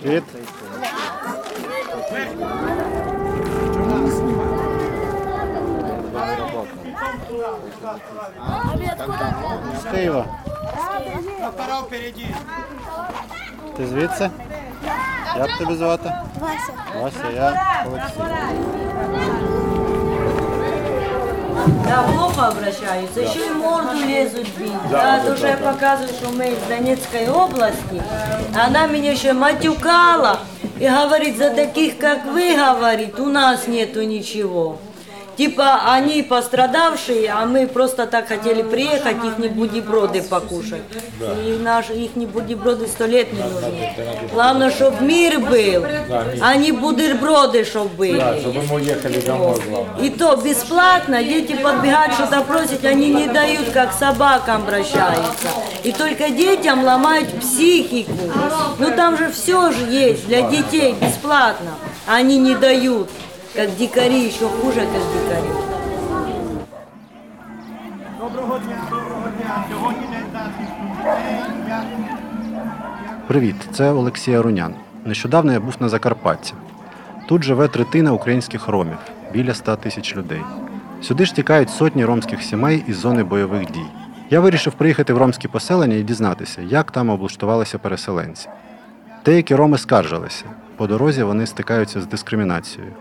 [0.00, 0.24] Привіт.
[9.80, 10.26] З Києва.
[13.76, 14.30] Ти звідси?
[15.36, 16.12] Як тебе звати?
[16.40, 16.72] Вася.
[17.02, 18.20] Вася, я Олексій.
[21.88, 24.72] Да, плохо обращаются, еще и морду лезут бить.
[24.90, 28.02] Да, то, что я показываю, что мы из Донецкой области,
[28.54, 30.40] она меня еще матюкала
[30.78, 34.78] и говорит, за таких, как вы, говорит, у нас нету ничего.
[35.36, 40.82] Типа они пострадавшие, а мы просто так хотели приехать, их не бутерброды покушать.
[41.44, 43.94] И наши их не бутерброды сто лет не нужны.
[44.32, 45.84] Главное, чтобы мир был,
[46.40, 48.40] а не бутерброды, чтобы были.
[48.40, 50.06] Чтобы мы уехали домой, главное.
[50.06, 55.48] И то бесплатно, дети подбегают что-то просят, они не дают, как собакам обращаются.
[55.82, 58.12] И только детям ломают психику.
[58.78, 61.74] Ну там же все же есть для детей бесплатно,
[62.06, 63.10] а они не дают,
[63.56, 65.48] как дикари, еще хуже, как дикари.
[68.18, 69.64] Доброго дня, доброго дня.
[69.70, 70.82] Сьогодні день захисту
[73.26, 74.74] Привіт, це Олексій Арунян.
[75.04, 76.54] Нещодавно я був на Закарпатті.
[77.28, 78.98] Тут живе третина українських ромів,
[79.32, 80.40] біля 100 тисяч людей.
[81.02, 83.86] Сюди ж тікають сотні ромських сімей із зони бойових дій.
[84.30, 88.48] Я вирішив приїхати в ромські поселення і дізнатися, як там облаштувалися переселенці.
[89.24, 90.44] Деякі роми скаржилися.
[90.76, 92.92] По дорозі вони стикаються з дискримінацією.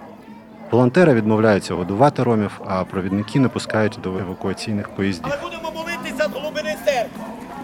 [0.75, 5.31] Волонтери відмовляються годувати ромів, а провідники не пускають до евакуаційних поїздів.
[5.31, 7.09] Але будемо молитися з глибини серця.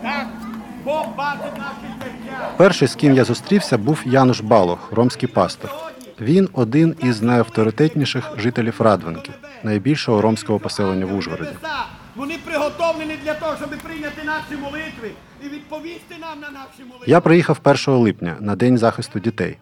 [0.02, 0.28] Так?
[0.86, 2.50] Бог бачить наші серця.
[2.58, 5.72] Перший, з ким я зустрівся, був Януш Балох, ромський пастор.
[6.22, 9.32] Він один із найавторитетніших жителів Радвинки,
[9.64, 11.52] найбільшого ромського поселення в Ужгороді.
[12.16, 15.12] Вони приготовлені для того, щоб прийняти наші молитви
[15.45, 17.06] і відповісти нам на наші молитви.
[17.08, 19.58] Я приїхав 1 липня на День захисту дітей.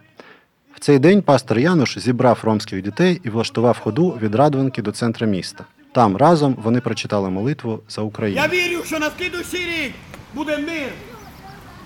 [0.80, 5.28] В цей день пастор Януш зібрав ромських дітей і влаштував ходу від Радвинки до центра
[5.28, 5.66] міста.
[5.92, 8.42] Там разом вони прочитали молитву за Україну.
[8.42, 9.94] Я вірю, що на слідуючий рік
[10.34, 10.92] буде мир,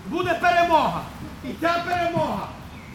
[0.09, 1.01] буде перемога.
[1.49, 2.47] І ця перемога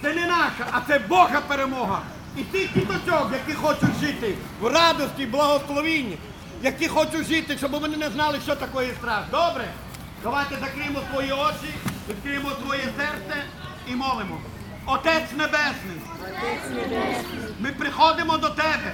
[0.03, 2.03] це не наша, а це Божа перемога.
[2.37, 6.19] І тих діточок, які хочуть жити в радості, благословінні,
[6.62, 9.25] які хочуть жити, щоб вони не знали, що таке страх.
[9.31, 9.65] Добре?
[10.23, 11.75] Давайте закриємо свої очі,
[12.09, 13.43] відкриємо своє серце
[13.93, 14.39] і молимо.
[14.91, 16.00] Отець Небесний,
[17.60, 18.93] ми приходимо до Тебе.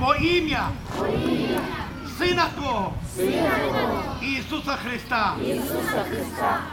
[0.00, 0.68] Во ім'я
[2.18, 2.92] Сина Твого,
[4.22, 5.34] Ісуса Христа.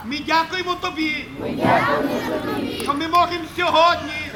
[0.05, 1.25] Ми дякуємо Тобі,
[2.81, 4.31] що ми можемо сьогодні,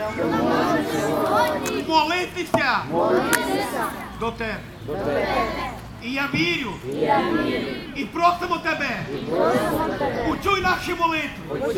[1.88, 2.78] молитися,
[4.19, 4.59] до Тебе.
[6.06, 6.72] І я вірю,
[7.96, 9.00] і просимо Тебе,
[10.30, 11.72] учуй наші молитви,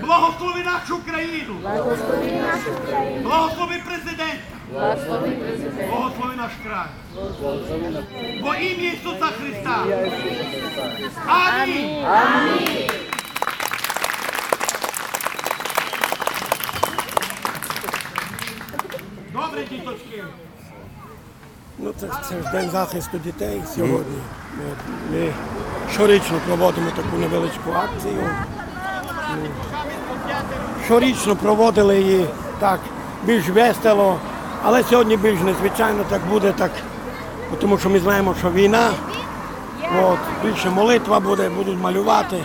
[0.00, 1.54] благослови нашу країну,
[3.22, 4.56] благослови президента,
[5.90, 6.86] благослови наш край.
[8.42, 9.84] Во ім'я Ісуса Христа.
[11.26, 12.04] Амінь.
[19.32, 20.24] Добре, діточки.
[21.88, 24.18] Ну, це, це ж День захисту дітей сьогодні.
[24.70, 25.32] От, Ми
[25.92, 28.14] щорічно проводимо таку невеличку акцію.
[29.36, 29.48] Ну,
[30.84, 32.26] Щорічно проводили її
[32.58, 32.80] так
[33.24, 34.18] більш весело,
[34.64, 36.70] але сьогодні більш незвичайно так буде, так,
[37.60, 38.90] тому що ми знаємо, що війна,
[40.02, 42.36] от, більше молитва буде, будуть малювати.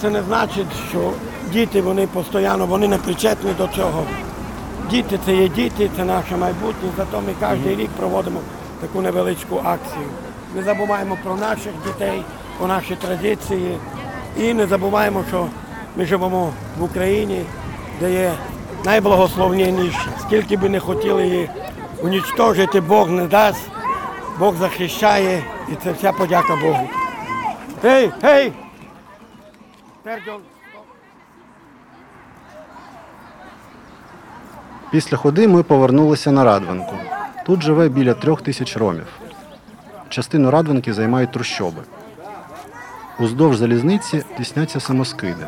[0.00, 1.12] Це не значить, що
[1.52, 4.04] діти вони постійно вони не причетні до цього.
[4.90, 8.40] Діти це є діти, це наше майбутнє, зато ми кожен рік проводимо
[8.80, 10.06] таку невеличку акцію.
[10.54, 12.22] Не забуваємо про наших дітей,
[12.58, 13.78] про наші традиції
[14.38, 15.46] і не забуваємо, що
[15.96, 17.44] ми живемо в Україні,
[18.00, 18.32] де є
[18.84, 20.08] найблагословніше.
[20.20, 21.50] Скільки би не хотіли її
[22.02, 23.70] унічтожити, Бог не дасть,
[24.38, 26.88] Бог захищає і це вся подяка Богу.
[27.82, 28.52] Гей, гей!
[30.04, 30.57] Perdón.
[34.90, 36.94] Після ходи ми повернулися на Радвинку.
[37.46, 39.06] Тут живе біля трьох тисяч ромів.
[40.08, 41.82] Частину Радвинки займають трущоби.
[43.20, 45.46] Уздовж залізниці тісняться самоскиди.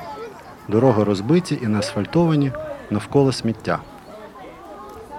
[0.69, 2.53] Дороги розбиті і не асфальтовані,
[2.91, 3.79] навколо сміття.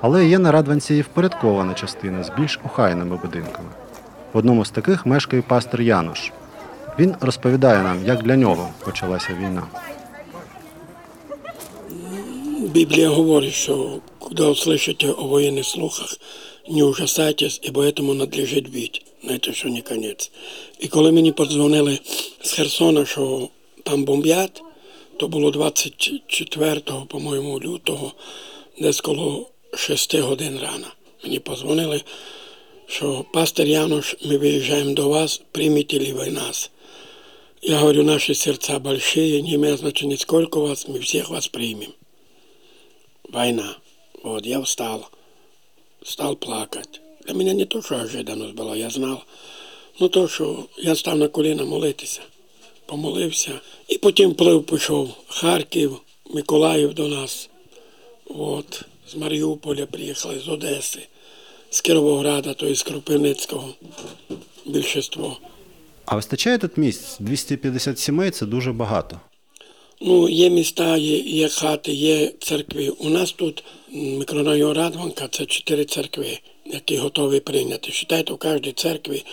[0.02, 3.70] Але є на Радванці і впорядкована частина з більш охайними будинками.
[4.34, 6.32] В одному з таких мешкає пастор Януш.
[7.00, 9.64] Він розповідає нам, як для нього почалася війна.
[12.74, 16.19] Библия говорит, что когда услышите о военных слухах,
[16.69, 19.03] не ужасайтесь, ибо этому надлежить бить.
[19.23, 20.31] Но це ще не конець.
[20.79, 21.99] І коли мені подзвонили
[22.43, 23.49] з Херсона, що
[23.83, 24.63] там бомбять,
[25.17, 28.13] то було 24, по-моєму, лютого,
[28.81, 30.87] десь коло 6 годин рано.
[31.25, 32.03] Мені позвонили,
[32.87, 36.71] що пастор Янош, ми виїжджаємо до вас, прийміть ли ви нас.
[37.63, 41.95] Я говорю, наши сердца большие, не имеет значения, сколько вас, мы всех вас примем.
[43.29, 43.77] Война.
[44.24, 45.10] Вот, я встал,
[46.04, 47.02] стал плакать.
[47.26, 49.26] Для меня не то, що ожиданість була, я знав.
[50.00, 52.22] Ну то, що я став на коліна молитися,
[52.86, 53.60] помолився.
[53.88, 56.02] І потім плив пішов Харків,
[56.34, 57.50] Миколаїв до нас.
[58.26, 58.82] От,
[59.12, 61.08] з Маріуполя приїхали, з Одеси,
[61.70, 63.70] з Кіровограда, то з Кропивницького.
[64.66, 65.38] Більшіство.
[66.06, 67.18] А вистачає тут місць?
[67.20, 69.20] 250 сімей це дуже багато.
[70.04, 72.90] Ну, є міста, є, є хати, є церкви.
[72.90, 77.92] У нас тут мікрорайон Радванка це чотири церкви, які готові прийняти.
[77.92, 79.24] Считайте, у кожній церкві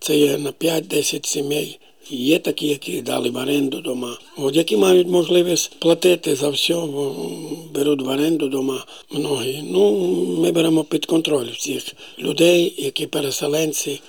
[0.00, 1.78] це є на 5-10 сімей.
[2.10, 4.18] Є такі, які дали в оренду дома.
[4.36, 7.16] От які мають можливість платити за все, бо,
[7.74, 9.62] беруть в оренду дома многі.
[9.70, 9.98] Ну,
[10.38, 14.00] ми беремо під контроль всіх людей, які переселенці,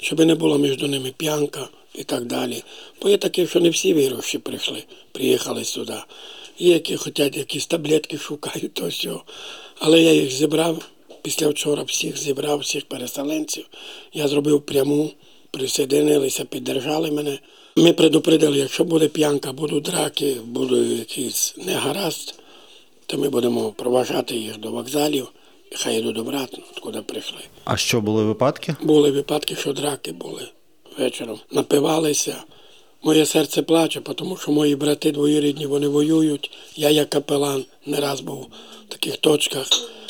[0.00, 2.62] щоб не було між ними п'янка і так далі.
[3.02, 5.94] Бо є такі, що не всі віруючі прийшли, приїхали сюди.
[6.58, 9.10] Є, які хочуть якісь таблетки шукають, то все.
[9.78, 10.88] Але я їх зібрав
[11.22, 13.66] після вчора, всіх зібрав, всіх переселенців.
[14.12, 15.10] Я зробив пряму,
[15.50, 17.38] присоединилися, піддержали мене.
[17.76, 22.34] Ми предупредили, якщо буде п'янка, будуть драки, буде якийсь негаразд,
[23.06, 25.28] то ми будемо проважати їх до вокзалів,
[25.70, 27.40] і хай йдуть обратно, откуди прийшли.
[27.64, 28.76] А що були випадки?
[28.82, 30.48] Були випадки, що драки були
[30.98, 31.38] вечором.
[31.50, 32.36] Напивалися.
[33.04, 36.50] Моє серце плаче, тому що мої брати двоюрідні вони воюють.
[36.76, 38.46] Я як капелан не раз був
[38.88, 39.66] в таких точках.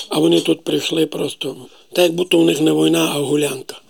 [0.08, 1.56] А вони тут прийшли просто,
[1.92, 3.80] так як будто у них не війна, а гулянка.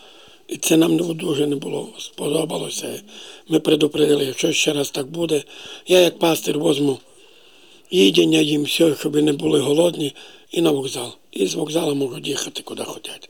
[0.49, 3.03] І це нам дуже не було сподобалося.
[3.49, 5.43] Ми предупредили, якщо ще раз так буде,
[5.87, 6.99] я як пастир возьму
[7.91, 10.15] їдення їм все, щоб не були голодні,
[10.50, 11.12] і на вокзал.
[11.33, 13.29] І з вокзалу можуть їхати куди хочуть.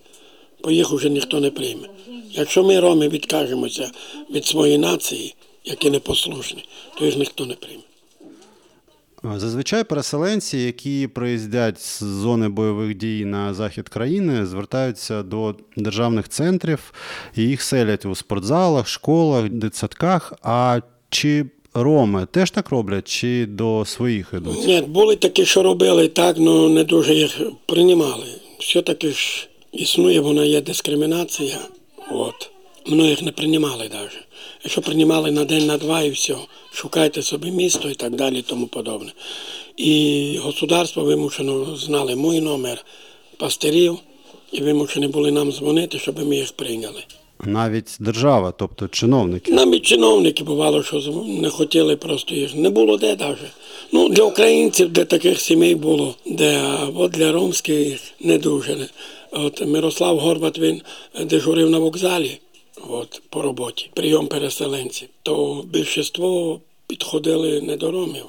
[0.63, 1.89] Бо їх вже ніхто не прийме.
[2.35, 3.91] Якщо ми, роми, відкажемося
[4.31, 5.35] від своєї нації,
[5.65, 6.65] які непослушні,
[6.99, 7.83] то їх ніхто не прийме.
[9.37, 16.93] Зазвичай переселенці, які приїздять з зони бойових дій на захід країни, звертаються до державних центрів
[17.37, 20.33] і їх селять у спортзалах, школах, дитсадках.
[20.43, 20.81] А
[21.11, 24.67] чи роми теж так роблять, чи до своїх ідуть?
[24.67, 28.27] Ні, були такі, що робили так, але не дуже їх приймали.
[28.59, 31.59] Все-таки ж існує, вона є дискримінація.
[32.11, 32.51] От.
[32.87, 34.27] Многих не приймали навіть.
[34.65, 36.37] Якщо приймали на день, на два і все,
[36.73, 39.13] шукайте собі місто і так далі, і тому подобне.
[39.77, 42.85] І государство вимушено знали мій номер
[43.37, 43.99] пастирів
[44.53, 47.05] і вимушені були нам дзвонити, щоб ми їх прийняли.
[47.45, 49.53] Навіть держава, тобто чиновники.
[49.53, 52.55] Навіть чиновники бувало, що не хотіли просто їх.
[52.55, 53.39] Не було де навіть.
[53.93, 58.89] Ну, для українців, де таких сімей було, де а от для ромських не дуже.
[59.33, 60.83] От Мирослав Горбат він
[61.21, 62.41] дежурив на вокзалі
[62.89, 65.09] от, по роботі, прийом переселенців.
[65.23, 66.19] То більшість
[66.87, 68.27] підходили не до ромів,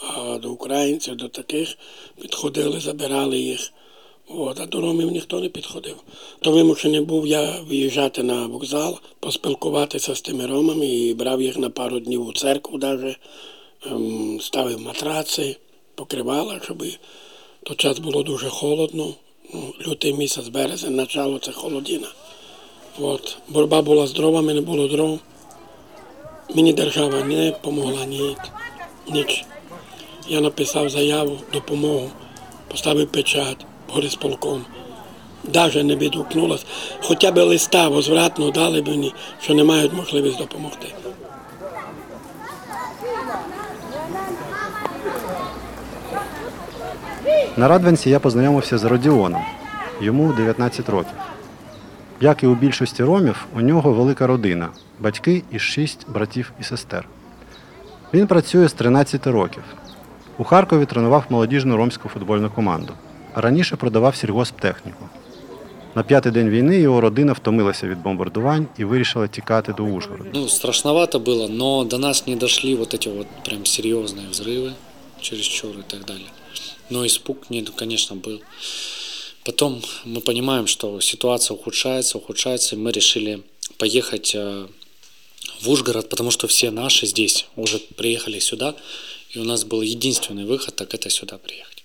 [0.00, 1.76] а до українців, до таких
[2.20, 3.72] підходили, забирали їх.
[4.28, 5.96] От, а до ромів ніхто не підходив.
[6.40, 11.70] То вимушений був я виїжджати на вокзал, поспілкуватися з тими ромами і брав їх на
[11.70, 13.16] пару днів у церкву, навіть,
[13.86, 15.56] ем, ставив матраци,
[15.94, 16.84] покривала, щоб
[17.62, 19.14] то час було дуже холодно.
[19.86, 22.06] Лютий місяць, березень, начало це холодина.
[23.00, 23.36] От.
[23.48, 25.20] Боротьба була з дровами, не було дров.
[26.54, 28.36] Мені держава не допомогла ні,
[29.10, 29.44] ніч.
[30.28, 32.10] Я написав заяву, допомогу,
[32.68, 34.64] поставив печать горисполком.
[35.44, 36.64] Даже не відгукнулась.
[37.02, 40.88] Хоча б листа возвратно дали б мені, що не мають можливість допомогти.
[47.57, 49.41] На Радванці я познайомився з Родіоном.
[50.01, 51.13] Йому 19 років.
[52.21, 57.07] Як і у більшості ромів, у нього велика родина, батьки і шість братів і сестер.
[58.13, 59.63] Він працює з 13 років.
[60.37, 62.93] У Харкові тренував молодіжну ромську футбольну команду.
[63.33, 65.05] А раніше продавав сільгосптехніку.
[65.95, 70.29] На п'ятий день війни його родина втомилася від бомбардувань і вирішила тікати до Ужгорода.
[70.33, 74.73] Ну, страшновато было, но до нас не дошли вот эти вот прям серьезные взрывы
[75.21, 76.29] чересчур и так далее.
[76.90, 78.42] Но испуг, нет, конечно, был.
[79.44, 83.42] Потом мы понимаем, что ситуация ухудшается, ухудшается, и мы решили
[83.76, 84.68] поехать э,
[85.60, 88.76] в Ужгород, потому что все наши здесь уже приехали сюда,
[89.30, 91.82] и у нас был единственный выход, так это сюда приехать.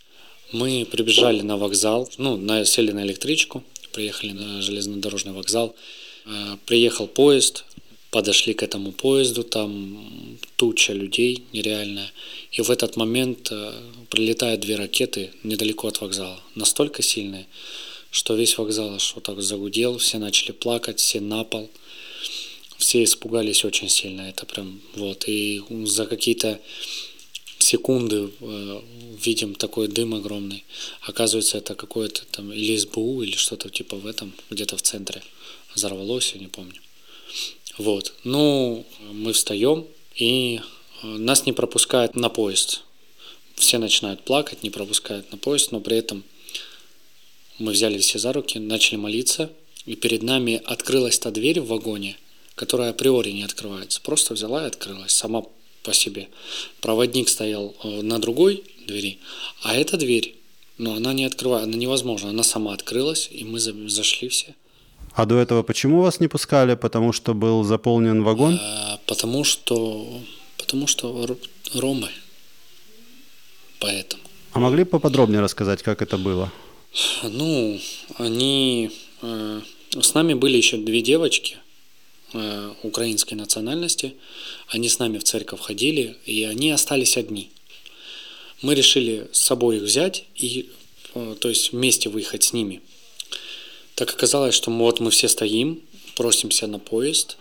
[0.51, 5.75] Мы прибежали на вокзал, ну, на, сели на электричку, приехали на железнодорожный вокзал,
[6.27, 7.63] Э, приехал поезд,
[8.11, 12.11] подошли к этому поезду, там туча людей нереальная.
[12.51, 13.73] И в этот момент э,
[14.09, 17.47] прилетают две ракеты недалеко от вокзала, настолько сильные,
[18.11, 21.69] что весь вокзал аж вот так загудел, все начали плакать, все на пол.
[22.77, 25.27] Все испугались очень сильно, это прям вот.
[25.27, 26.59] И за какие-то
[27.57, 28.81] секунды э,
[29.25, 30.63] видим такой дым огромный.
[31.01, 35.23] Оказывается, это какое-то там или СБУ, или что-то типа в этом, где-то в центре
[35.73, 36.79] взорвалось, я не помню.
[37.77, 38.13] Вот.
[38.23, 40.59] Ну, мы встаем, и
[41.03, 42.81] э, нас не пропускают на поезд.
[43.55, 46.23] Все начинают плакать, не пропускают на поезд, но при этом
[47.59, 49.51] мы взяли все за руки, начали молиться,
[49.85, 52.17] и перед нами открылась та дверь в вагоне,
[52.55, 54.01] которая априори не открывается.
[54.01, 55.43] Просто взяла и открылась сама
[55.83, 56.29] по себе.
[56.81, 59.19] Проводник стоял э, на другой двери,
[59.61, 60.35] а эта дверь,
[60.77, 64.55] ну, она не открывает, она невозможна, она сама открылась, и мы зашли все.
[65.17, 66.75] А до этого почему вас не пускали?
[66.75, 68.59] Потому что был заполнен вагон?
[68.61, 70.21] А, потому что,
[70.57, 71.37] потому что
[71.73, 72.09] ромы.
[73.79, 74.21] Поэтому.
[74.53, 76.51] А могли бы поподробнее рассказать, как это было?
[77.23, 77.79] Ну,
[78.19, 78.91] они...
[79.23, 79.61] Э,
[79.99, 81.57] с нами были еще две девочки
[82.33, 84.13] э, украинской национальности.
[84.67, 87.49] Они с нами в церковь ходили, и они остались одни.
[88.61, 90.69] Мы решили с собой их взять и,
[91.15, 92.81] э, то есть, вместе выехать с ними.
[93.97, 95.81] Так оказалось, что вот мы все стоим,
[96.13, 97.35] просимся на поезд,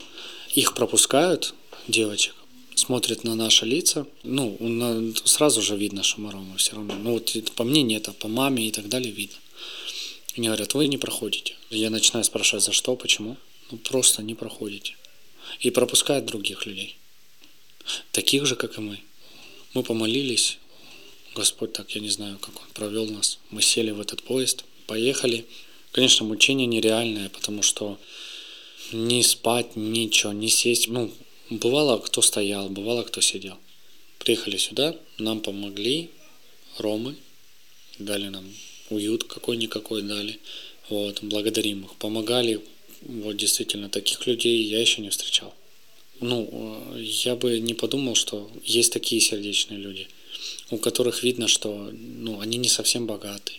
[0.54, 1.52] их пропускают,
[1.86, 2.34] девочек,
[2.74, 4.06] смотрят на наши лица.
[4.22, 6.94] Ну, сразу же видно, что мы ромы все равно.
[6.94, 9.36] Ну, вот по мне нет, а по маме и так далее видно.
[10.34, 11.54] Они говорят, вы не проходите.
[11.68, 13.36] Я начинаю спрашивать, за что, почему.
[13.70, 14.96] Ну, просто не проходите.
[15.60, 16.96] И пропускают других людей.
[18.12, 18.98] Таких же, как и мы.
[19.74, 20.56] Мы помолились.
[21.34, 23.40] Господь так, я не знаю, как Он провел нас.
[23.50, 25.44] Мы сели в этот поезд, поехали.
[25.96, 27.98] Конечно, мучение нереальное, потому что
[28.92, 30.88] не спать, ничего, не сесть.
[30.88, 31.10] Ну,
[31.48, 33.56] бывало, кто стоял, бывало, кто сидел.
[34.18, 36.10] Приехали сюда, нам помогли
[36.76, 37.16] ромы,
[37.98, 38.44] дали нам
[38.90, 40.38] уют какой-никакой дали.
[40.90, 41.94] Вот, благодарим их.
[41.94, 42.60] Помогали,
[43.00, 45.54] вот действительно, таких людей я еще не встречал.
[46.20, 50.08] Ну, я бы не подумал, что есть такие сердечные люди,
[50.70, 53.54] у которых видно, что ну, они не совсем богаты.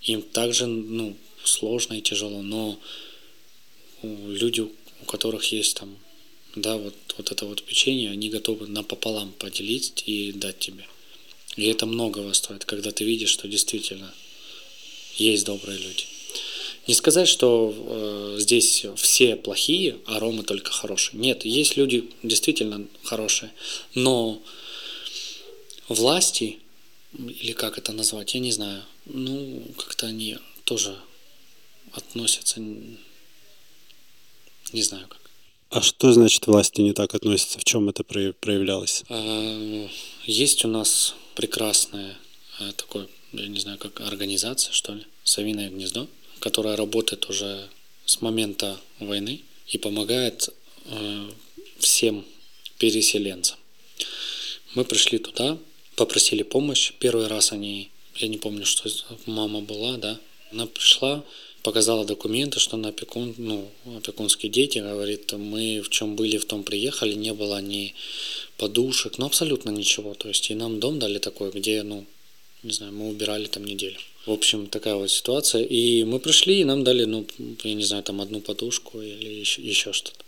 [0.00, 2.78] Им также ну, сложно и тяжело, но
[4.02, 5.96] люди, у которых есть там,
[6.54, 10.84] да, вот, вот это вот печенье, они готовы напополам поделить и дать тебе.
[11.56, 14.12] И это многого стоит, когда ты видишь, что действительно
[15.16, 16.04] есть добрые люди.
[16.86, 21.20] Не сказать, что э, здесь все плохие, а Рома только хорошие.
[21.20, 23.52] Нет, есть люди действительно хорошие,
[23.94, 24.42] но
[25.88, 26.58] власти,
[27.16, 30.96] или как это назвать, я не знаю, ну, как-то они тоже
[31.92, 32.98] относятся, не
[34.82, 35.20] знаю как.
[35.70, 37.58] А что значит власти не так относятся?
[37.58, 39.04] В чем это проявлялось?
[39.08, 39.88] А,
[40.24, 42.18] есть у нас прекрасное
[42.60, 46.08] э, такое, я не знаю, как организация, что ли, «Совиное гнездо»,
[46.40, 47.68] которая работает уже
[48.04, 50.50] с момента войны и помогает
[50.84, 51.30] э,
[51.78, 52.24] всем
[52.78, 53.56] переселенцам.
[54.74, 55.56] Мы пришли туда,
[55.96, 56.92] попросили помощь.
[56.98, 58.90] Первый раз они, я не помню, что
[59.26, 60.20] мама была, да,
[60.50, 61.24] она пришла,
[61.62, 66.64] показала документы, что она опекун, ну, опекунские дети, говорит, мы в чем были, в том
[66.64, 67.94] приехали, не было ни
[68.56, 70.14] подушек, ну, абсолютно ничего.
[70.14, 72.04] То есть и нам дом дали такой, где, ну,
[72.62, 73.98] не знаю, мы убирали там неделю.
[74.26, 75.62] В общем, такая вот ситуация.
[75.62, 77.26] И мы пришли, и нам дали, ну,
[77.64, 80.24] я не знаю, там одну подушку или еще, еще что-то.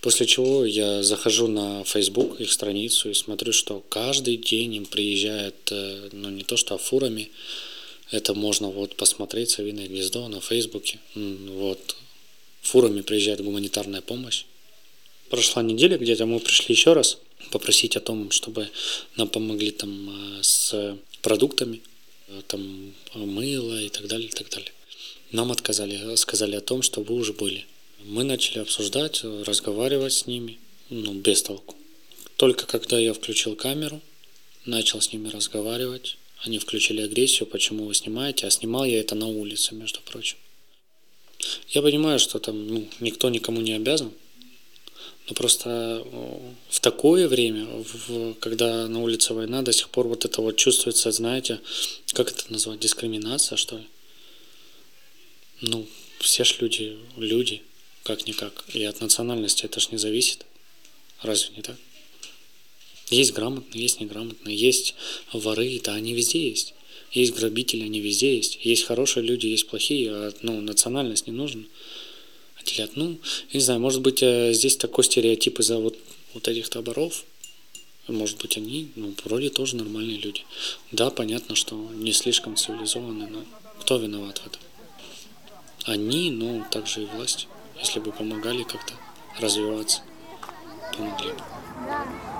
[0.00, 5.56] После чего я захожу на Facebook, их страницу, и смотрю, что каждый день им приезжает,
[5.70, 7.30] э, ну, не то что фурами,
[8.10, 11.00] это можно вот посмотреть «Совиное гнездо» на Фейсбуке.
[11.14, 11.96] Вот.
[12.62, 14.44] Фурами приезжает гуманитарная помощь.
[15.28, 17.18] Прошла неделя где-то, мы пришли еще раз
[17.50, 18.68] попросить о том, чтобы
[19.16, 21.82] нам помогли там э, с продуктами,
[22.28, 24.72] э, там мыло и так далее, и так далее.
[25.32, 27.66] Нам отказали, сказали о том, что вы уже были.
[28.04, 30.58] Мы начали обсуждать, разговаривать с ними,
[30.90, 31.74] ну, без толку.
[32.36, 34.00] Только когда я включил камеру,
[34.64, 39.26] начал с ними разговаривать, они включили агрессию, почему вы снимаете, а снимал я это на
[39.26, 40.38] улице, между прочим.
[41.68, 44.12] Я понимаю, что там ну, никто никому не обязан,
[45.28, 46.06] но просто
[46.68, 51.10] в такое время, в, когда на улице война, до сих пор вот это вот чувствуется,
[51.10, 51.60] знаете,
[52.12, 53.86] как это назвать, дискриминация, что ли?
[55.60, 55.86] Ну,
[56.20, 57.62] все ж люди, люди,
[58.04, 58.64] как-никак.
[58.72, 60.46] И от национальности это ж не зависит.
[61.22, 61.76] Разве не так?
[63.08, 64.94] Есть грамотные, есть неграмотные, есть
[65.32, 66.74] воры, да, они везде есть.
[67.12, 68.58] Есть грабители, они везде есть.
[68.64, 71.62] Есть хорошие люди, есть плохие, а ну, национальность не нужна.
[72.60, 72.96] отделять.
[72.96, 73.10] Ну,
[73.50, 75.96] я не знаю, может быть, э, здесь такой стереотип из-за вот,
[76.34, 77.24] вот этих таборов.
[78.08, 80.44] Может быть, они, ну, вроде тоже нормальные люди.
[80.92, 83.44] Да, понятно, что не слишком цивилизованные, но
[83.80, 84.62] кто виноват в этом?
[85.84, 87.46] Они, ну, также и власть.
[87.78, 88.94] Если бы помогали как-то
[89.40, 90.02] развиваться,
[90.96, 92.35] помогли бы.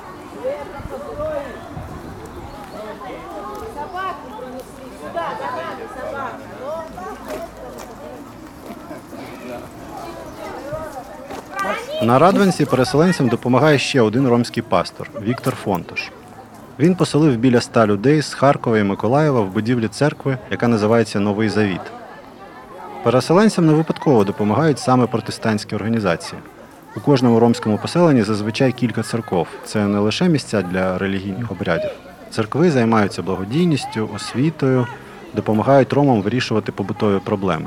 [12.03, 16.11] На Радванці переселенцям допомагає ще один ромський пастор Віктор Фонтош.
[16.79, 21.49] Він поселив біля ста людей з Харкова і Миколаєва в будівлі церкви, яка називається Новий
[21.49, 21.81] Завіт.
[23.05, 26.41] Переселенцям не випадково допомагають саме протестантські організації.
[26.97, 29.47] У кожному ромському поселенні зазвичай кілька церков.
[29.65, 31.91] Це не лише місця для релігійних обрядів.
[32.31, 34.87] Церкви займаються благодійністю, освітою,
[35.35, 37.67] допомагають ромам вирішувати побутові проблеми.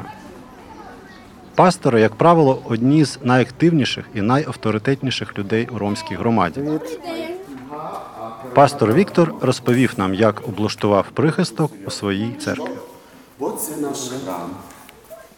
[1.55, 6.61] Пастори, як правило, одні з найактивніших і найавторитетніших людей у ромській громаді.
[8.53, 12.71] Пастор Віктор розповів нам, як облаштував прихисток у своїй церкві.
[13.39, 14.49] Оце наш храм.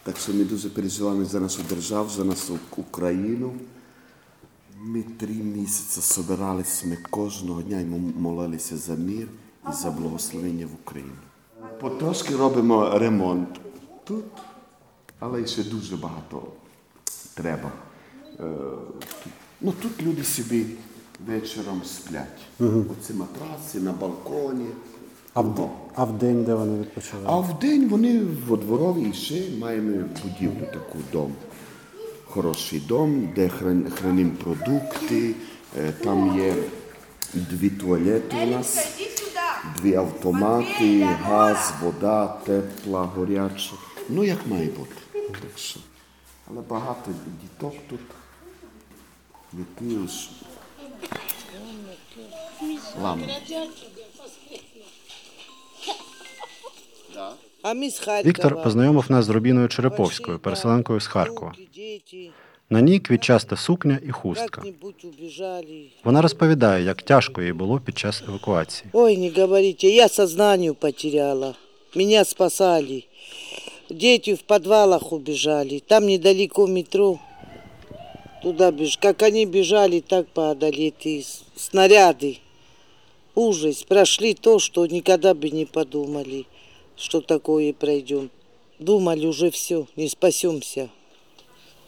[0.04, 3.54] Так що ми дуже переживаємо за нашу державу, за нашу Україну.
[4.84, 7.86] Ми три місяці собиралися ми кожного дня і
[8.20, 9.28] молилися за мир
[9.70, 11.12] і за благословення в Україну.
[11.80, 13.60] Потрошки робимо ремонт
[14.04, 14.26] тут,
[15.20, 16.44] але ще дуже багато
[17.34, 17.72] треба.
[19.62, 20.66] Ну, тут люди собі
[21.28, 22.42] вечором сплять.
[22.60, 24.68] Оце матраси на балконі.
[25.34, 27.30] А в, а в день, де вони відпочивають?
[27.30, 29.92] А в день вони во дворові і ще маємо
[30.24, 31.34] будівлю таку дом.
[32.36, 35.36] Хороший дом, де хран- хранимо продукти.
[35.78, 36.56] Е, Там є
[37.34, 38.88] дві туалети у нас,
[39.78, 43.72] дві автомати, газ, вода, тепла, горяча.
[44.10, 44.96] Ну, як має бути.
[45.14, 45.80] Так що.
[46.52, 47.12] Але багато
[47.42, 48.00] діток тут.
[49.54, 50.30] Які ж
[50.64, 51.04] ламають.
[52.60, 52.84] А ми з
[57.16, 57.51] Харкова.
[58.25, 61.55] Віктор познайомив нас з Рубіною Череповською, переселенкою з Харкова.
[61.75, 62.31] Діти,
[62.71, 64.47] На ній квітчаста сукня і хустка.
[64.49, 65.87] как-нибудь убежали.
[66.05, 68.91] Вона розповідає, як тяжко їй було під час евакуації.
[68.93, 71.55] Ой, не говорите, я сознание потеряла.
[71.95, 73.05] Меня спасали.
[73.91, 75.83] Дети в подвалах убежали.
[75.87, 77.19] Там недалеко метро.
[78.43, 78.97] Туда беж.
[78.97, 82.39] Как они бежали, так падали эти с- снаряды.
[83.35, 83.83] Ужас.
[83.83, 86.47] Прошли то, что никогда бы не подумали,
[87.02, 88.30] Что такое пройдем.
[88.80, 90.90] Думали уже все, не спасемся.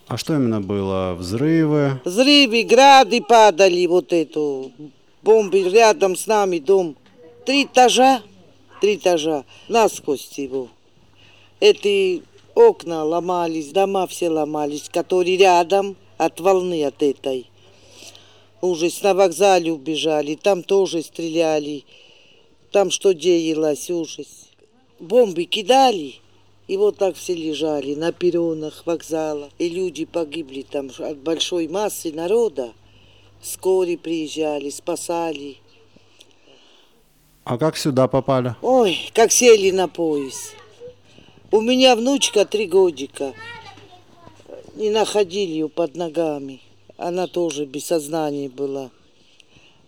[0.08, 1.16] А що іменно було?
[1.20, 1.92] Взриви?
[2.06, 4.72] Взрывы, грады падали, вот эту,
[5.24, 6.96] бомбы рядом с нами дом.
[7.46, 8.22] Три этажа,
[8.82, 10.68] три этажа, насквозь его.
[11.62, 12.22] Эти
[12.56, 17.50] окна ломались, дома все ломались, которые рядом от волны от этой.
[18.62, 21.86] Ужас, на вокзале убежали, там тоже стреляли.
[22.72, 24.43] Там что деялось, ужас.
[25.00, 26.16] Бомбы кидали,
[26.68, 29.50] и вот так все лежали на перронах вокзала.
[29.58, 32.74] И люди погибли там от большой массы народа.
[33.42, 35.58] Скорые приезжали, спасали.
[37.44, 38.56] А як сюди попали?
[38.62, 40.56] Ой, как сели на поезд.
[41.52, 43.34] У меня внучка три годика.
[44.76, 46.62] Не находили ее под ногами.
[46.98, 48.92] Она тоже без сознания была.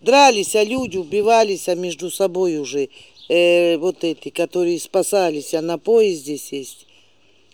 [0.02, 2.90] Дрались, а люди убивались, а между собой уже.
[3.30, 6.86] Э, вот эти, которые спасались, а на поезде сесть.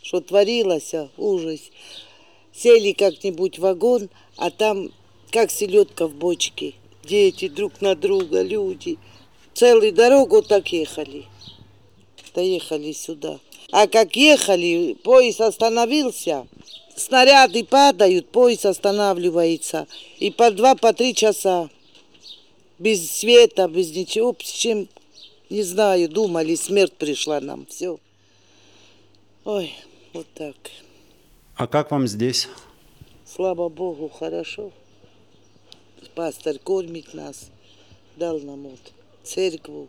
[0.01, 1.60] Что творилось, а, ужас.
[2.53, 4.91] Сели как-нибудь в вагон, а там
[5.31, 6.73] как селедка в бочке.
[7.03, 8.97] Дети друг на друга, люди.
[9.53, 11.25] Целую дорогу так ехали.
[12.34, 13.39] Доехали сюда.
[13.71, 16.45] А как ехали, поезд остановился,
[16.95, 19.88] снаряды падают, поезд останавливается.
[20.19, 21.69] И по два, по три часа.
[22.79, 24.27] Без света, без ничего.
[24.27, 24.89] В общем,
[25.51, 27.65] не знаю, думали, смерть пришла нам.
[27.65, 27.99] Все.
[29.43, 29.73] Ой,
[30.13, 30.55] вот так.
[31.55, 32.47] А як вам здесь?
[33.25, 34.71] Слава Богу, хорошо.
[36.15, 37.49] Пастор кормит нас,
[38.15, 38.79] дал нам вот
[39.23, 39.87] церкву.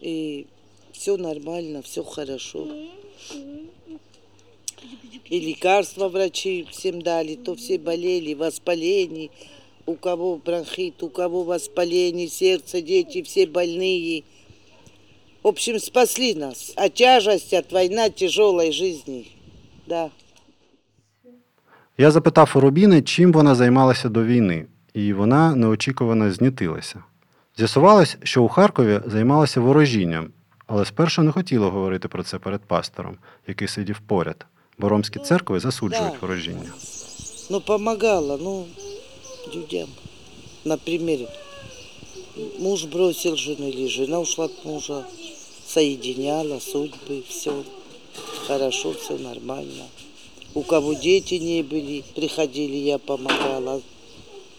[0.00, 0.46] И
[0.92, 2.68] все нормально, все хорошо.
[5.28, 9.30] И лекарства врачи всем дали, то все болели, воспаление,
[9.86, 14.24] у кого бронхит, у кого воспаление сердца, дети все больные.
[15.42, 19.26] В общем, спасли нас от тяжести, от войны, тяжелой жизни.
[19.86, 20.10] Да.
[21.98, 27.04] Я запитав у Рубіни, чим вона займалася до війни, і вона неочікувано знітилася.
[27.56, 30.30] З'ясувалось, що у Харкові займалася ворожінням,
[30.66, 34.46] але спершу не хотіла говорити про це перед пастором, який сидів поряд.
[34.78, 36.18] бо ромські церкви засуджують Да.
[36.20, 36.72] ворожіння.
[37.50, 38.66] Ну, помогала, ну,
[39.54, 39.88] людям.
[40.64, 40.78] На.
[42.58, 45.04] Муж бросил жену жена ушла от мужа.
[45.72, 47.64] Соединяла судьбы, все.
[48.46, 49.86] Хорошо, все нормально.
[50.54, 53.80] У кого дети не были, приходили, я помогала.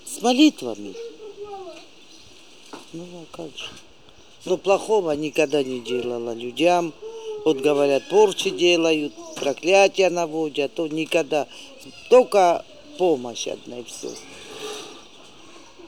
[0.07, 0.95] С молитвами.
[2.93, 3.67] Ну, а как же.
[4.45, 6.93] Но плохого никогда не делала людям.
[7.45, 11.47] Вот говорят, порчи делают, проклятия наводят, то никогда.
[12.09, 12.65] Только
[12.97, 14.09] помощь одна и все.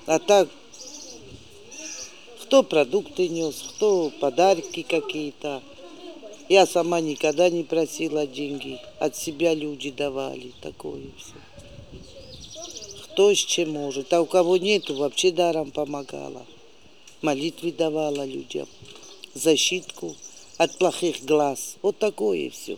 [0.06, 0.50] А так,
[2.46, 5.64] кто продукты нес, кто подарки какие-то.
[6.48, 8.80] Я сама никогда не просила деньги.
[9.00, 10.52] От себя люди давали.
[10.62, 11.34] Такое все.
[13.04, 14.14] Кто с чем может.
[14.14, 16.46] А у кого нету, вообще даром помогала.
[17.24, 18.68] Молитвы давала людям.
[19.34, 20.16] Защитку
[20.58, 21.78] от плохих глаз.
[21.82, 22.78] Вот такое все.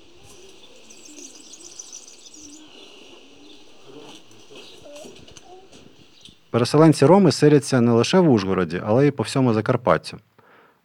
[6.57, 10.17] Переселенці Роми селяться не лише в Ужгороді, але й по всьому Закарпаттю.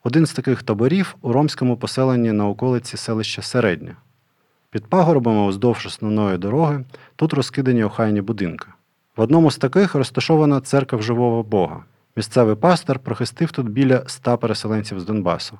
[0.05, 3.97] Один з таких таборів у ромському поселенні на околиці селища Середнє.
[4.71, 6.85] Під пагорбами уздовж основної дороги
[7.17, 8.67] тут розкидані охайні будинки.
[9.17, 11.85] В одному з таких розташована церква живого Бога.
[12.17, 15.59] Місцевий пастор прохистив тут біля ста переселенців з Донбасу.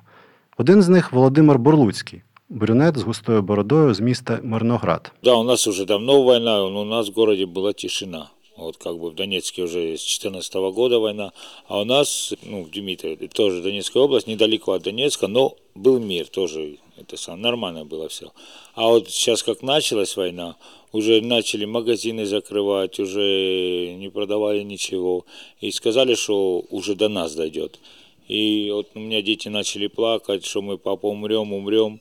[0.57, 5.11] Один з них Володимир Бурлуцький, брюнет з густою бородою з міста Мирноград.
[5.23, 8.32] Да, у нас уже давно война, но у нас в городе была тишина.
[8.55, 11.33] Вот как бы в Донецке уже с 2014 года война,
[11.67, 16.27] а у нас, ну, в Дмитрове, тоже Донецкая область, недалеко от Донецка, но был мир
[16.27, 18.31] тоже, это сам, нормально было все.
[18.75, 20.55] А вот сейчас как началась война,
[20.91, 25.25] уже начали магазины закрывать, уже не продавали ничего,
[25.59, 27.79] и сказали, что уже до нас дойдет.
[28.27, 31.99] И вот у меня дети начали плакать, что мы, папа, умрем, умрем.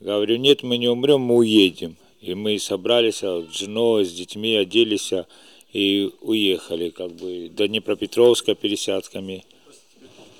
[0.00, 1.96] Говорю, нет, мы не умрем, мы уедем.
[2.20, 5.26] И мы собрались а, с женой, с детьми, оделись а,
[5.72, 9.44] и уехали как бы до Днепропетровска пересадками.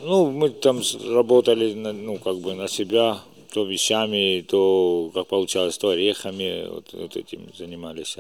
[0.00, 3.20] Ну, мы там работали, ну, как бы на себя,
[3.52, 8.16] то вещами, то, как получалось, то орехами, вот, вот этим занимались.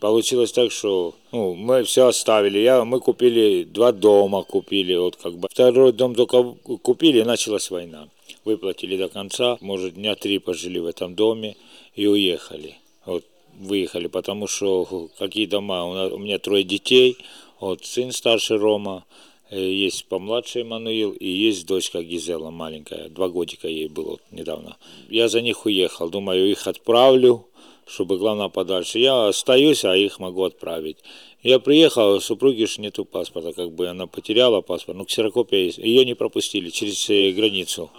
[0.00, 2.58] Получилось так, что ну, мы все оставили.
[2.58, 5.48] Я, мы купили два дома, купили, вот как бы.
[5.50, 6.42] Второй дом только
[6.82, 8.08] купили, началась война.
[8.44, 11.56] Выплатили до конца, может, дня три пожили в этом доме
[11.94, 12.76] и уехали.
[13.04, 13.24] Вот
[13.60, 17.16] выехали, потому что какие дома, у, нас, у меня трое детей,
[17.60, 19.04] вот сын старший Рома,
[19.50, 24.76] э, есть помладший Мануил и есть дочка Гизела маленькая, два годика ей было вот недавно.
[25.08, 27.46] Я за них уехал, думаю, их отправлю,
[27.86, 28.98] чтобы главное подальше.
[28.98, 30.98] Я остаюсь, а их могу отправить.
[31.42, 35.78] Я приехал, у супруги ж нету паспорта, как бы она потеряла паспорт, но ксерокопия есть.
[35.78, 37.90] Ее не пропустили через э, границу.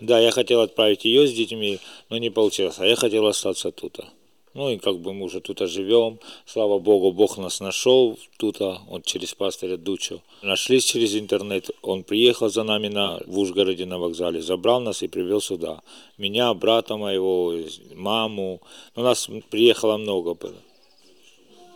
[0.00, 3.98] Да, я хотел отправить ее с детьми, но не получилось, а я хотел остаться тут.
[4.58, 9.04] Ну и как бы мы уже тут живем, слава богу, Бог нас нашел тут, вот
[9.04, 10.20] через пастыря Дучу.
[10.42, 15.06] Нашлись через интернет, он приехал за нами на, в Ужгороде на вокзале, забрал нас и
[15.06, 15.80] привел сюда.
[16.16, 17.54] Меня, брата моего,
[17.94, 18.60] маму,
[18.96, 20.56] у нас приехало много было.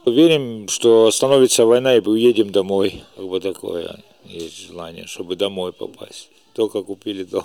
[0.05, 3.05] Верим, что остановится война и уедем домой.
[3.15, 6.31] Как бы такое есть желание, чтобы домой попасть.
[6.53, 7.45] Только купили дом.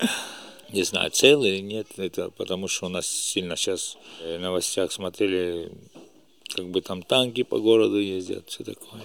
[0.72, 5.72] Не знаю, целый или нет, это потому что у нас сильно сейчас в новостях смотрели,
[6.54, 9.02] как бы там танки по городу ездят, все такое.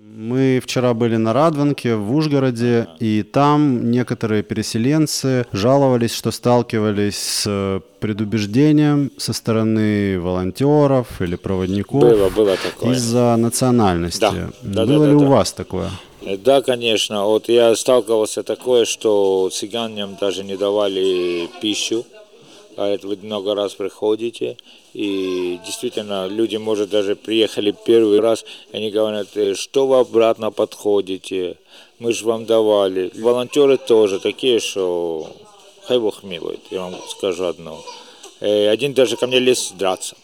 [0.00, 7.82] Мы вчера были на Радванке в Ужгороде, и там некоторые переселенцы жаловались, что сталкивались с
[7.98, 12.94] предубеждением со стороны волонтеров или проводников Было, было такое.
[12.94, 14.20] из-за национальности.
[14.20, 14.50] Да.
[14.62, 15.26] Да, Было да, ли да, у да.
[15.26, 15.90] вас такое?
[16.28, 17.24] Э, Да, конечно.
[17.26, 22.04] Вот я сталкивался такое, что цыганям даже не давали пищу.
[22.76, 24.56] Говорят, вы много раз приходите,
[24.94, 31.56] и действительно люди, может, даже приехали первый раз, они говорят, «Э, что вы обратно подходите,
[31.98, 33.10] мы же вам давали.
[33.16, 35.32] Волонтеры тоже такие, что
[35.86, 37.82] хай Бог милует, я вам скажу одно.
[38.40, 40.14] Э, Один даже ко мне лез драться.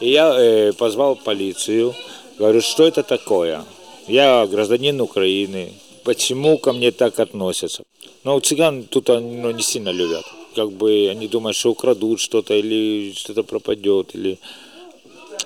[0.00, 1.94] И я позвал полицию,
[2.38, 3.64] говорю, что это такое?
[4.07, 7.83] Я гражданин Украины, почему ко мне так относятся?
[8.23, 10.25] Но цыган тут они, ну, не сильно любят.
[10.55, 14.39] Как бы они думают, что украдут что-то или что-то пропадет, или...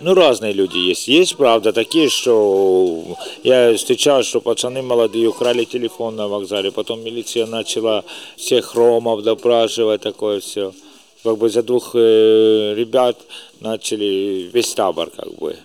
[0.01, 1.07] Ну, разные люди есть.
[1.07, 3.03] Есть, правда, такие, что
[3.43, 8.03] я встречал, что пацаны молодые украли телефон на вокзале, потом милиция начала
[8.35, 10.73] всех ромов допрашивать, такое все.
[11.23, 13.17] Как бы за двух э, ребят
[13.59, 15.57] начали весь табор, как бы.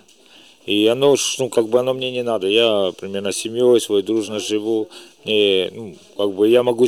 [0.66, 2.48] И оно, ну, как бы оно мне не надо.
[2.48, 4.88] Я примерно семьей свой дружно живу.
[5.26, 6.86] Мне, ну, как бы я могу,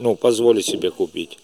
[0.00, 1.38] ну, позволить себе купить.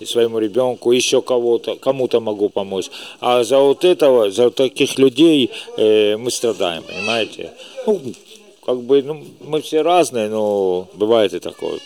[0.00, 2.90] и своему ребенку, еще кого-то, кому-то могу помочь.
[3.20, 7.52] А за вот этого, за таких людей э, мы страдаем, понимаете?
[7.86, 8.00] Ну,
[8.64, 11.78] как бы, ну, мы все разные, но бывает и такое.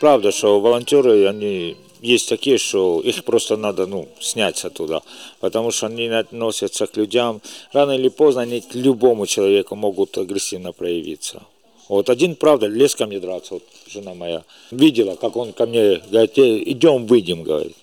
[0.00, 5.02] Правда, что волонтеры, они есть такие, что их просто надо ну, снять оттуда,
[5.40, 7.40] потому что они относятся к людям.
[7.72, 11.42] Рано или поздно они к любому человеку могут агрессивно проявиться.
[11.88, 16.02] Вот один, правда, лез ко мне драться, вот жена моя, видела, как он ко мне
[16.10, 17.76] говорит, «Э, идем, выйдем, говорит.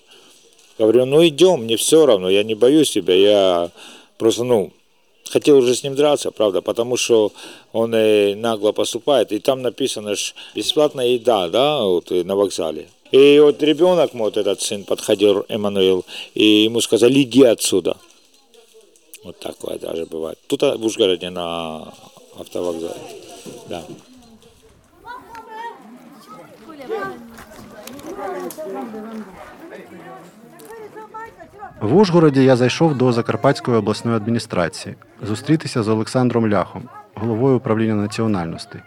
[0.78, 3.70] Говорю, ну идем, мне все равно, я не боюсь тебя, я
[4.18, 4.72] просто, ну,
[5.30, 7.32] хотел уже с ним драться, правда, потому что
[7.72, 12.88] он э, нагло поступает, и там написано, что бесплатная еда, да, вот э, на вокзале.
[13.11, 17.97] И вот ребенок, вот этот сын подходил, Эммануил, и ему сказали, иди отсюда.
[19.23, 20.37] Вот такое даже бывает.
[20.47, 21.93] Тут а, в Ужгороде на
[22.37, 22.95] автовокзале.
[23.69, 23.83] Да.
[31.81, 38.81] В Ужгороді я зайшов до Закарпатської обласної адміністрації зустрітися з Олександром Ляхом, головою управління національностей.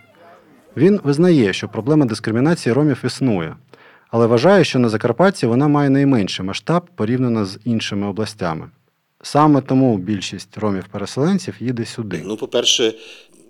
[0.76, 3.56] Він визнає, що проблема дискримінації ромів існує,
[4.13, 8.69] але вважає, що на Закарпатті вона має найменший масштаб порівняно з іншими областями.
[9.21, 12.23] Саме тому більшість ромів-переселенців їде сюди.
[12.25, 12.93] Ну, по-перше,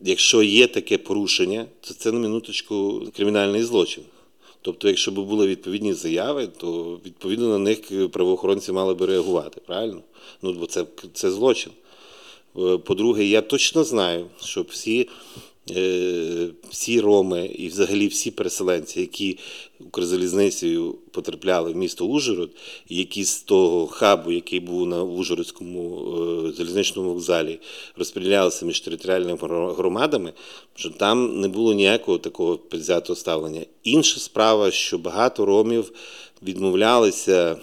[0.01, 4.03] якщо є таке порушення, то це на минуточку кримінальний злочин.
[4.61, 10.01] Тобто, якщо б були відповідні заяви, то відповідно на них правоохоронці мали би реагувати, правильно?
[10.41, 11.71] Ну, бо це, це злочин.
[12.57, 15.09] Е, По-друге, я точно знаю, що всі,
[16.69, 19.37] всі роми і взагалі всі переселенці, які
[19.79, 22.49] Укрзалізницею потрапляли в місто Ужгород,
[22.89, 26.03] які з того хабу, який був на Ужгородському
[26.47, 27.59] е, залізничному вокзалі,
[27.97, 29.37] розподілялися між територіальними
[29.77, 30.33] громадами,
[30.75, 33.61] що там не було ніякого такого предвзятого ставлення.
[33.83, 35.91] Інша справа, що багато ромів
[36.43, 37.57] відмовлялися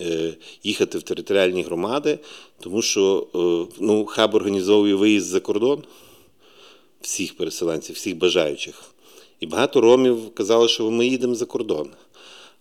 [0.00, 2.18] е, їхати в територіальні громади,
[2.60, 5.82] тому що е, ну, хаб організовує виїзд за кордон
[7.04, 8.82] всіх переселенців, всіх бажаючих.
[9.40, 11.90] І багато ромів казали, що ми їдемо за кордон.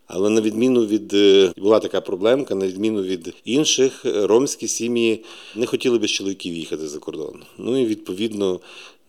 [0.08, 5.24] Але на відміну від е, була така проблемка, на відміну від інших, е, ромські сім'ї
[5.56, 7.44] не хотіли без чоловіків їхати за кордон.
[7.58, 8.60] Ну і відповідно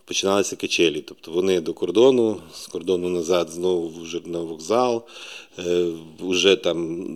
[0.04, 1.00] починалися качелі.
[1.00, 5.02] Тобто вони до кордону, з кордону назад знову вже на вокзал.
[5.58, 5.86] Е,
[6.20, 7.08] Уже там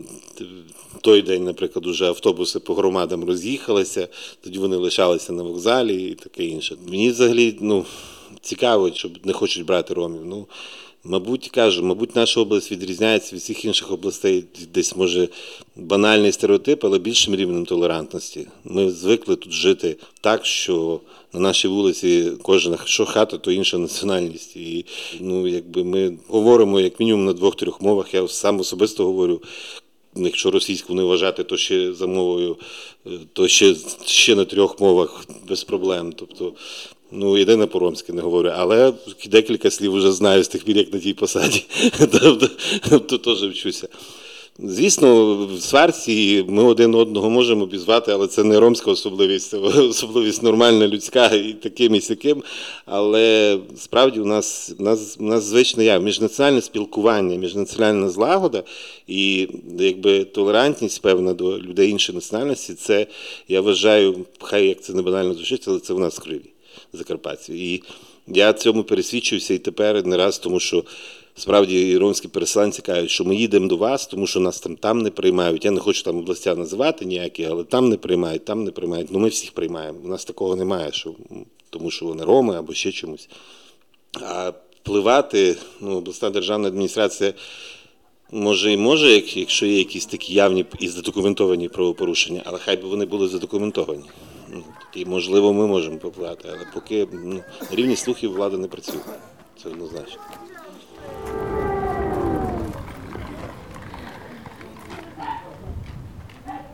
[1.01, 4.09] той день, наприклад, уже автобуси по громадам роз'їхалися,
[4.41, 6.77] тоді вони лишалися на вокзалі і таке інше.
[6.89, 7.85] Мені взагалі ну,
[8.41, 10.23] цікаво, що не хочуть брати ромів.
[10.25, 10.47] Ну,
[11.09, 14.45] Мабуть, кажу, мабуть, наша область відрізняється від всіх інших областей,
[14.75, 15.29] десь може
[15.77, 18.47] банальний стереотип, але більшим рівнем толерантності.
[18.65, 21.01] Ми звикли тут жити так, що
[21.33, 24.57] на нашій вулиці кожна що хата, то інша національність.
[24.57, 24.85] І
[25.21, 28.15] ну, якби ми говоримо як мінімум на двох-трьох мовах.
[28.15, 29.43] Я сам особисто говорю.
[30.17, 32.57] Якщо російську не вважати, то ще за мовою,
[33.07, 36.13] е, то ще, ще на трьох мовах без проблем.
[36.13, 36.53] Тобто,
[37.11, 38.93] ну, єдине по-ромськи не говорю, але
[39.31, 41.65] декілька слів вже знаю з тих пір, як на тій посаді.
[42.91, 43.89] Тобто, теж вчуся.
[44.61, 50.43] Звісно, в сварці ми один одного можемо обізвати, але це не ромська особливість, це особливість
[50.43, 52.43] нормальна, людська і таким, і сяким.
[52.87, 58.63] Але справді у нас, у нас, у нас звичне я міжнаціональне спілкування, міжнаціональна злагода
[59.07, 63.07] і якби толерантність певна до людей іншої національності, це
[63.49, 66.58] я вважаю, хай як це не банально звучить, але це в нас в крові
[66.93, 67.55] закарпатців.
[67.55, 67.83] І
[68.27, 70.85] я цьому пересвідчився і тепер не раз, тому що.
[71.39, 75.11] Справді іронські переселенці кажуть, що ми їдемо до вас, тому що нас там, там не
[75.11, 75.65] приймають.
[75.65, 79.09] Я не хочу там областя називати ніякі, але там не приймають, там не приймають.
[79.11, 79.99] Ну ми всіх приймаємо.
[80.05, 81.15] У нас такого немає, що,
[81.71, 83.29] тому що вони роми або ще чомусь.
[84.23, 87.33] А впливати, ну, обласна державна адміністрація
[88.31, 93.05] може і може, якщо є якісь такі явні і задокументовані правопорушення, але хай би вони
[93.05, 94.05] були задокументовані.
[94.95, 99.01] І можливо, ми можемо попливати, але поки ну, рівні слухів влада не працює.
[99.63, 100.21] Це однозначно.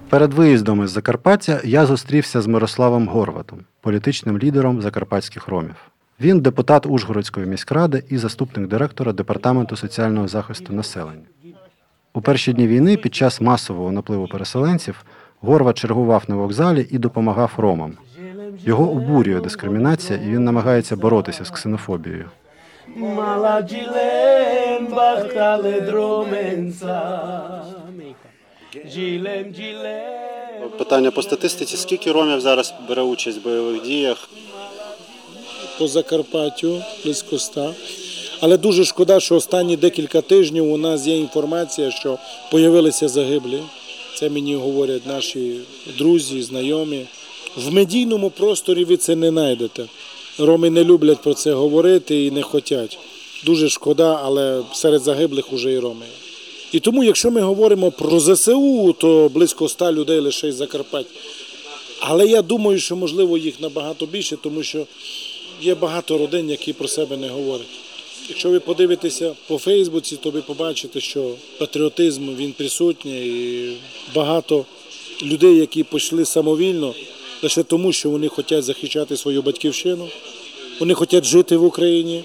[0.08, 5.76] Перед виїздом із Закарпаття я зустрівся з Мирославом Горватом, політичним лідером закарпатських ромів.
[6.20, 11.24] Він депутат Ужгородської міськради і заступник директора Департаменту соціального захисту населення.
[12.12, 15.04] У перші дні війни під час масового напливу переселенців
[15.40, 17.92] Горват чергував на вокзалі і допомагав ромам.
[18.64, 22.30] Його обурює дискримінація, і він намагається боротися з ксенофобією.
[30.78, 34.28] Питання по статистиці: скільки ромів зараз бере участь в бойових діях?
[35.78, 37.74] по Закарпаттю близько ста.
[38.40, 42.18] Але дуже шкода, що останні декілька тижнів у нас є інформація, що
[42.50, 43.62] появилися загиблі.
[44.18, 45.60] Це мені говорять наші
[45.98, 47.06] друзі, знайомі.
[47.56, 49.86] В медійному просторі ви це не знайдете.
[50.38, 52.98] Роми не люблять про це говорити і не хочуть.
[53.44, 56.06] Дуже шкода, але серед загиблих уже і роми.
[56.72, 61.10] І тому, якщо ми говоримо про ЗСУ, то близько ста людей лише із Закарпаття.
[62.00, 64.86] Але я думаю, що можливо їх набагато більше, тому що
[65.62, 67.66] є багато родин, які про себе не говорять.
[68.28, 73.76] Якщо ви подивитеся по Фейсбуці, то ви побачите, що патріотизм він присутній і
[74.14, 74.64] багато
[75.22, 76.94] людей, які пішли самовільно,
[77.44, 80.08] лише тому, що вони хочуть захищати свою батьківщину,
[80.80, 82.24] вони хочуть жити в Україні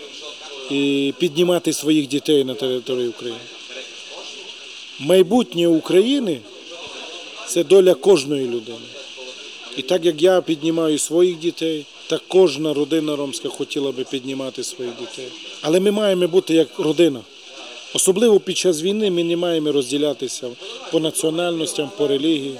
[0.71, 3.39] і піднімати своїх дітей на території України.
[4.99, 6.39] Майбутнє України
[7.47, 8.87] це доля кожної людини.
[9.77, 14.93] І так як я піднімаю своїх дітей, так кожна родина ромська хотіла би піднімати своїх
[14.99, 15.27] дітей.
[15.61, 17.21] Але ми маємо бути як родина.
[17.93, 20.49] Особливо під час війни ми не маємо розділятися
[20.91, 22.57] по національностям, по релігії.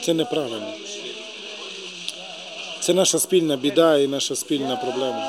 [0.00, 0.72] Це неправильно.
[2.90, 5.24] Це наша спільна біда і наша спільна проблема.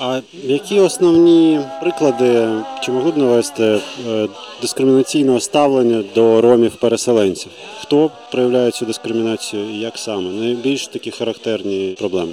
[0.00, 2.48] А які основні приклади
[2.82, 4.28] чи могли б навести е,
[4.60, 7.50] дискримінаційного ставлення до ромів-переселенців?
[7.80, 10.30] Хто проявляє цю дискримінацію і як саме?
[10.30, 12.32] Найбільш такі характерні проблеми.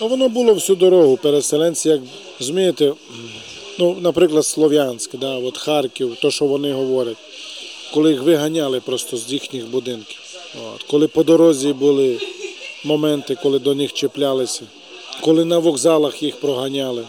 [0.00, 1.16] Ну, воно було всю дорогу.
[1.16, 2.00] Переселенці, як
[2.40, 2.92] розумієте,
[3.78, 7.16] ну, наприклад, Слов'янськ, да, от Харків, то, що вони говорять,
[7.94, 10.20] коли їх виганяли просто з їхніх будинків.
[10.74, 10.82] От.
[10.82, 12.18] Коли по дорозі були
[12.84, 14.62] моменти, коли до них чіплялися,
[15.20, 17.04] коли на вокзалах їх проганяли.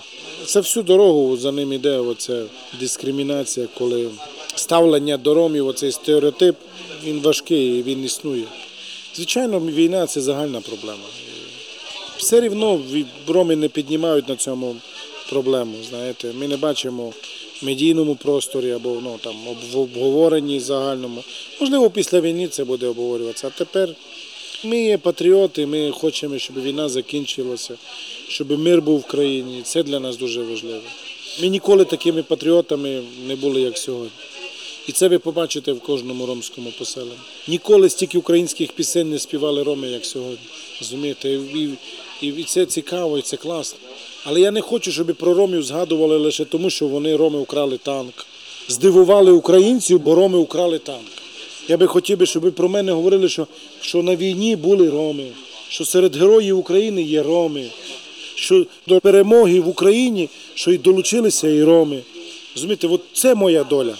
[0.45, 2.43] Це всю дорогу за ним іде оця
[2.79, 4.09] дискримінація, коли
[4.55, 6.55] ставлення до ромів, оцей стереотип,
[7.03, 8.43] він важкий він існує.
[9.15, 11.03] Звичайно, війна це загальна проблема.
[12.21, 12.81] Все рівно
[13.27, 14.75] роми не піднімають на цьому
[15.29, 15.73] проблему.
[15.89, 17.13] Знаєте, ми не бачимо
[17.61, 19.35] в медійному просторі або ну, там,
[19.71, 21.23] в обговоренні загальному.
[21.59, 23.47] Можливо, після війни це буде обговорюватися.
[23.47, 23.95] А тепер
[24.63, 27.75] ми є патріоти, ми хочемо, щоб війна закінчилася,
[28.27, 29.61] щоб мир був в країні.
[29.63, 30.81] Це для нас дуже важливо.
[31.41, 34.11] Ми ніколи такими патріотами не були, як сьогодні.
[34.87, 37.13] І це ви побачите в кожному ромському поселенні.
[37.47, 40.47] Ніколи стільки українських пісень не співали роми, як сьогодні.
[40.79, 41.39] Розумієте?
[42.21, 43.79] І, і це цікаво, і це класно.
[44.23, 48.25] Але я не хочу, щоб про ромів згадували лише тому, що вони роми украли танк.
[48.67, 51.07] Здивували українців, бо роми украли танк.
[51.67, 53.47] Я би хотів би, щоб про мене говорили, що,
[53.81, 55.27] що на війні були роми,
[55.69, 57.69] що серед героїв України є роми,
[58.35, 62.01] що до перемоги в Україні, що й долучилися і роми.
[62.55, 63.95] Розумієте, от це моя доля.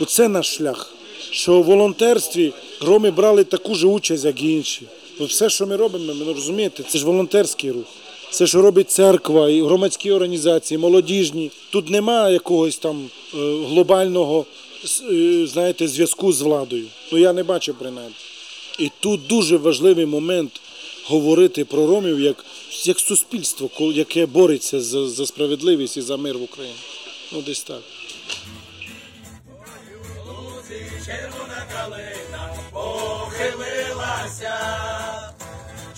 [0.00, 0.94] Оце наш шлях.
[1.30, 4.82] Що в волонтерстві роми брали таку ж участь, як і інші.
[5.20, 7.84] Бо все, що ми робимо, ви розумієте, це ж волонтерський рух.
[8.30, 11.50] Це, що робить церква, і громадські організації, молодіжні.
[11.70, 14.46] Тут немає якогось там е, глобального
[15.10, 16.86] е, знаєте, зв'язку з владою.
[17.12, 18.14] Ну я не бачу принаймні.
[18.78, 20.60] І тут дуже важливий момент
[21.06, 22.44] говорити про ромів як,
[22.84, 26.78] як суспільство, яке бореться за, за справедливість і за мир в Україні.
[27.32, 27.82] Ну, десь так.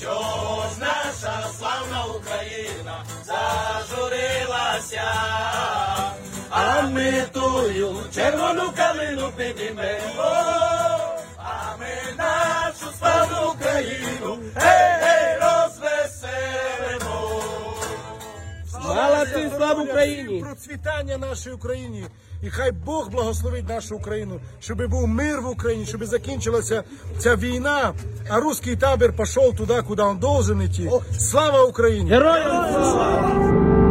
[0.03, 5.13] Чого ж наша славна Україна зажурилася,
[6.51, 10.33] а ми тую червону калину підіймемо,
[11.37, 17.43] а ми нашу славну Україну гей, гей, розвеселимо.
[18.71, 19.25] Слава
[19.83, 20.41] Україні!
[20.41, 22.05] Процвітання нашій Україні.
[22.43, 26.83] І хай Бог благословить нашу Україну, щоб був мир в Україні, щоб закінчилася
[27.19, 27.93] ця війна,
[28.29, 30.91] а русський табір пішов туди, куди він должен йти.
[31.19, 32.11] Слава Україні!
[32.11, 33.82] Героям слава!